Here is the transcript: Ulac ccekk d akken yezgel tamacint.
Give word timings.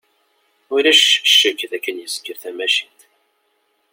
Ulac 0.75 1.03
ccekk 1.29 1.59
d 1.69 1.71
akken 1.77 2.01
yezgel 2.01 2.37
tamacint. 2.41 2.99